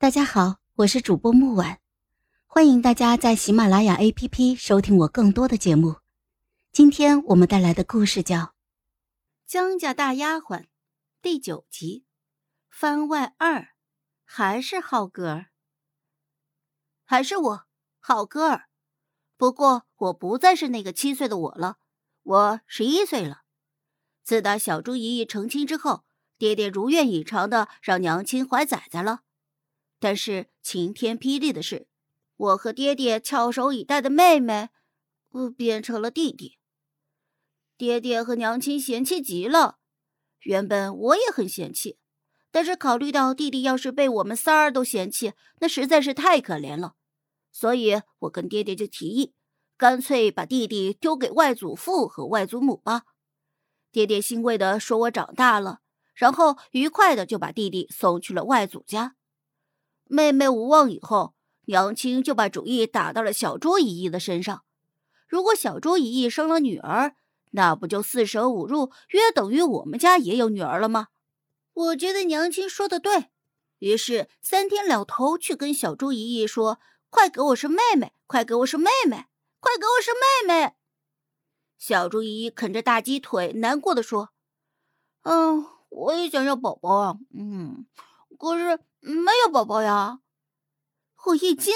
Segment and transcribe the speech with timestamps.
[0.00, 1.78] 大家好，我是主播木婉，
[2.46, 5.96] 欢迎大家在喜马拉雅 APP 收听我更多的节目。
[6.72, 8.36] 今天我们带来的故事叫
[9.46, 10.60] 《江家大丫鬟》
[11.20, 12.06] 第九集，
[12.70, 13.74] 番外二，
[14.24, 15.50] 还是浩哥儿，
[17.04, 17.66] 还是我，
[17.98, 18.68] 浩哥儿。
[19.36, 21.76] 不过我不再是那个七岁的我了，
[22.22, 23.42] 我十一岁了。
[24.24, 26.04] 自打小猪姨姨成亲之后，
[26.38, 29.20] 爹爹如愿以偿的让娘亲怀崽崽了。
[30.00, 31.86] 但是晴天霹雳的是，
[32.36, 34.70] 我和爹爹翘首以待的妹妹，
[35.30, 36.58] 呃，变成了弟弟。
[37.76, 39.78] 爹爹和娘亲嫌弃极了。
[40.40, 41.98] 原本我也很嫌弃，
[42.50, 46.94] 但是考虑到弟弟要是被我们仨儿都嫌弃，那实在是太可怜了，
[47.52, 49.34] 所以我跟爹爹就提议，
[49.76, 53.02] 干脆把弟弟丢给外祖父和外祖母吧。
[53.92, 55.80] 爹爹欣慰的说：“我长大了。”
[56.14, 59.16] 然后愉快的就把弟弟送去了外祖家。
[60.10, 61.34] 妹妹无望以后，
[61.66, 64.64] 娘亲就把主意打到了小猪姨姨的身上。
[65.28, 67.14] 如果小猪姨姨生了女儿，
[67.52, 71.08] 那不就四舍五入约等于我们家也有女儿了吗？
[71.72, 73.30] 我觉得娘亲说的对，
[73.78, 79.26] 于是三天两头去跟小猪姨姨说：“快给我生妹妹，快给我生妹妹，
[79.60, 80.74] 快给我生妹妹。”
[81.78, 84.30] 小猪姨姨啃着大鸡腿，难过的说
[85.22, 87.86] ：“嗯，我也想要宝宝啊，嗯，
[88.40, 90.18] 可是……”没有宝宝呀！
[91.24, 91.72] 我一惊，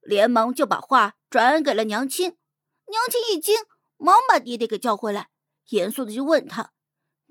[0.00, 2.38] 连忙就把话转给了娘亲。
[2.86, 3.56] 娘亲一惊，
[3.96, 5.30] 忙把爹爹给叫回来，
[5.70, 6.70] 严肃的就问他：“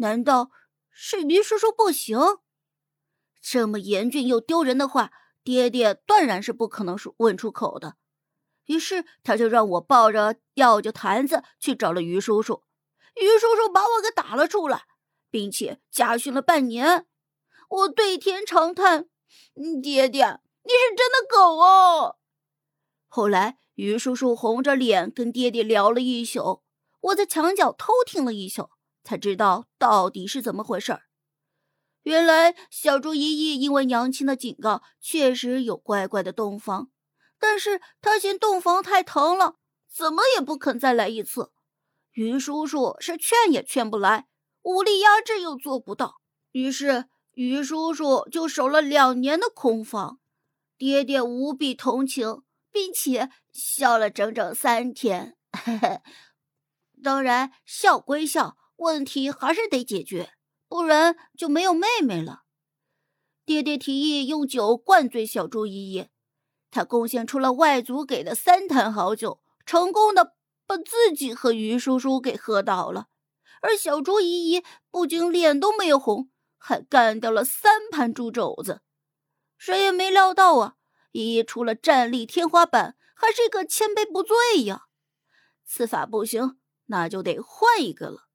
[0.03, 0.51] 难道
[0.89, 2.19] 是于叔叔不行？”
[3.41, 5.13] 这么严峻又丢人的话，
[5.45, 7.95] 爹爹断然是不可能说问出口的。
[8.65, 12.65] 于是他就让我抱着药酒坛子去找了于叔叔。
[13.15, 14.83] 于叔叔把我给打了出来，
[15.29, 17.07] 并且家训了半年。
[17.67, 19.09] 我对天长叹。
[19.81, 22.17] 爹爹，你是真的狗哦！
[23.07, 26.63] 后来，于叔叔红着脸跟爹爹聊了一宿，
[27.01, 28.69] 我在墙角偷听了一宿，
[29.03, 31.03] 才知道到底是怎么回事儿。
[32.03, 36.89] 原来，小猪姨姨因为娘亲的警告，确实有乖乖的洞房，
[37.39, 39.55] 但是她嫌洞房太疼了，
[39.91, 41.51] 怎么也不肯再来一次。
[42.11, 44.27] 于叔叔是劝也劝不来，
[44.61, 46.21] 武力压制又做不到，
[46.51, 47.05] 于是。
[47.37, 50.19] 于叔叔就守了两年的空房，
[50.75, 55.37] 爹爹无比同情，并且笑了整整三天。
[57.03, 60.31] 当然，笑归笑，问题还是得解决，
[60.67, 62.41] 不然就没有妹妹了。
[63.45, 66.07] 爹爹提议用酒灌醉小猪姨姨，
[66.71, 70.33] 他贡献出了外祖给的三坛好酒，成功的
[70.65, 73.09] 把自己和于叔叔给喝倒了，
[73.61, 76.31] 而小猪姨姨不仅脸都没有红。
[76.57, 78.81] 还干掉了三盘猪肘子，
[79.57, 80.75] 谁也没料到啊！
[81.11, 84.83] 姨姨除了战力天花板，还是一个千杯不醉呀。
[85.65, 88.27] 此法不行，那就得换一个了。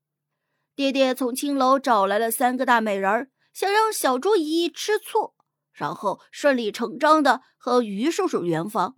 [0.75, 5.35] 爹爹从青楼找来了三个大美人，想让小猪姨姨吃醋，
[5.73, 8.97] 然后顺理成章的和于叔叔圆房。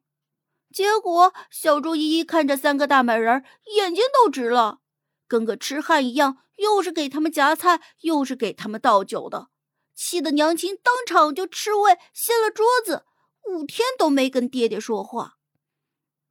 [0.72, 3.44] 结果小猪姨姨看着三个大美人，
[3.76, 4.78] 眼睛都直了，
[5.26, 6.43] 跟个痴汉一样。
[6.56, 9.48] 又是给他们夹菜，又是给他们倒酒的，
[9.94, 13.04] 气得娘亲当场就吃味掀了桌子，
[13.48, 15.36] 五天都没跟爹爹说话。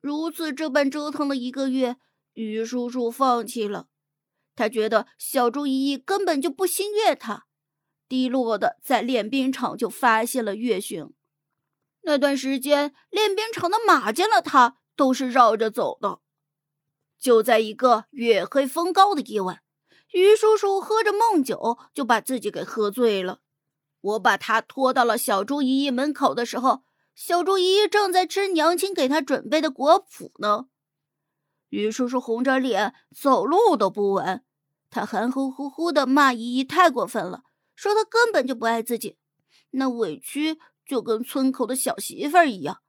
[0.01, 1.97] 如此这般折腾了一个月，
[2.33, 3.87] 于叔叔放弃了。
[4.55, 7.47] 他觉得小猪姨姨根本就不心悦他，
[8.07, 11.11] 低落的在练兵场就发现了月巡。
[12.01, 16.19] 那段时间，练兵场的马见了他都是绕着走的。
[17.17, 19.62] 就在一个月黑风高的夜晚。
[20.13, 23.39] 于叔叔喝着梦酒，就把自己给喝醉了。
[23.99, 26.83] 我把他拖到了小猪姨姨门口的时候，
[27.15, 30.67] 小猪姨姨正在吃娘亲给她准备的果脯呢。
[31.69, 34.43] 于叔叔红着脸，走路都不稳。
[34.91, 37.41] 他含糊糊糊的骂姨姨太过分了，
[37.75, 39.17] 说她根本就不爱自己，
[39.71, 42.81] 那委屈就跟村口的小媳妇儿一样。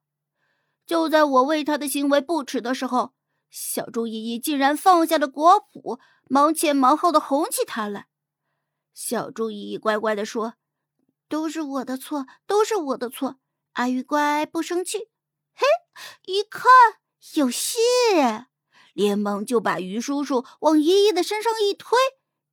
[0.85, 3.14] 就在我为他的行为不耻的时候，
[3.57, 6.01] 小猪姨姨竟然放下了果脯。
[6.29, 8.09] 忙前忙后的哄起他来，
[8.93, 10.55] 小猪姨姨乖乖的说
[11.29, 13.39] ：“都是我的错，都是我的错。”
[13.75, 15.11] 阿玉乖，不生气。
[15.53, 15.67] 嘿，
[16.25, 16.65] 一看
[17.35, 17.79] 有戏，
[18.93, 21.97] 连忙就把于叔叔往姨姨的身上一推，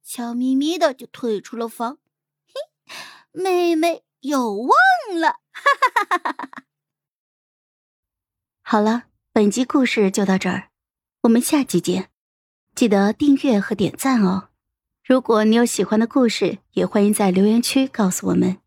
[0.04, 1.98] 悄咪咪的就退出了房。
[2.46, 2.54] 嘿，
[3.32, 4.70] 妹妹有望
[5.20, 5.40] 了！
[5.52, 6.64] 哈哈哈哈哈哈！
[8.62, 10.71] 好了，本集故事就到这儿，
[11.22, 12.10] 我们下期见。
[12.74, 14.48] 记得订阅和点赞哦！
[15.06, 18.58] 如果你有喜欢的故事，也欢迎在留言区告诉我们。